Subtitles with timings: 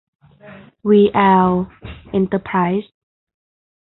[0.89, 1.19] วี แอ
[1.49, 1.49] ล
[2.09, 2.93] เอ็นเตอร์ไพรส์